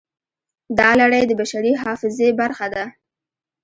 [0.77, 2.85] دا لړۍ د بشري حافظې برخه ده.